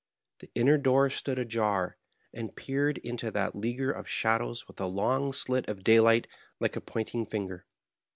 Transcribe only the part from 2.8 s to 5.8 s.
into that leaguer of shadows with a long slit